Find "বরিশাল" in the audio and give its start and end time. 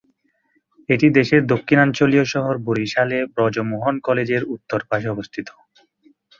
2.67-3.09